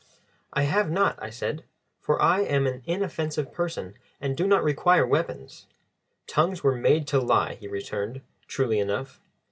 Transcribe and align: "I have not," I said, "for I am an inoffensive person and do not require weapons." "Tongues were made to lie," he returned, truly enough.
"I 0.51 0.63
have 0.63 0.89
not," 0.89 1.19
I 1.21 1.29
said, 1.29 1.63
"for 1.99 2.19
I 2.19 2.39
am 2.41 2.65
an 2.65 2.81
inoffensive 2.87 3.51
person 3.53 3.93
and 4.19 4.35
do 4.35 4.47
not 4.47 4.63
require 4.63 5.05
weapons." 5.05 5.67
"Tongues 6.25 6.63
were 6.63 6.73
made 6.75 7.05
to 7.09 7.19
lie," 7.19 7.53
he 7.59 7.67
returned, 7.67 8.21
truly 8.47 8.79
enough. 8.79 9.21